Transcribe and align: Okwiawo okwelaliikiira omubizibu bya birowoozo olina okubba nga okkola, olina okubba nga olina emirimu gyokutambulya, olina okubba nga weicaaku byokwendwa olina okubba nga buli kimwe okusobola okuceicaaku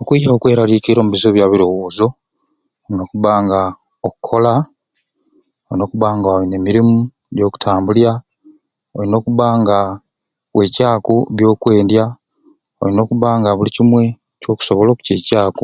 Okwiawo 0.00 0.34
okwelaliikiira 0.36 0.98
omubizibu 1.00 1.34
bya 1.34 1.50
birowoozo 1.52 2.06
olina 2.84 3.02
okubba 3.06 3.30
nga 3.42 3.60
okkola, 4.08 4.52
olina 5.70 5.84
okubba 5.84 6.08
nga 6.16 6.28
olina 6.36 6.54
emirimu 6.60 6.96
gyokutambulya, 7.36 8.12
olina 8.96 9.14
okubba 9.18 9.46
nga 9.60 9.78
weicaaku 10.56 11.14
byokwendwa 11.36 12.04
olina 12.82 13.00
okubba 13.02 13.28
nga 13.38 13.50
buli 13.56 13.70
kimwe 13.76 14.02
okusobola 14.52 14.90
okuceicaaku 14.92 15.60